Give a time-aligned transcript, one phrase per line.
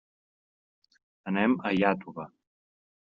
[1.31, 2.25] Anem a Iàtova.